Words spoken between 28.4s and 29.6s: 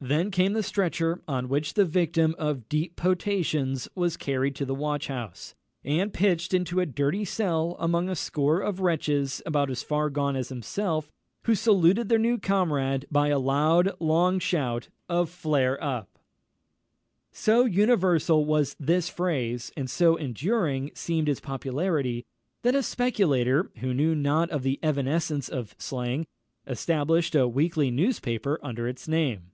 under its name.